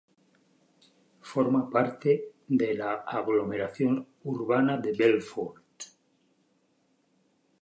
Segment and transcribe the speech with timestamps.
[1.31, 5.83] Forma parte de la aglomeración urbana de Belfort.